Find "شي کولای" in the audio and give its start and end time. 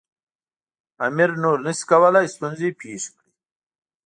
1.77-2.25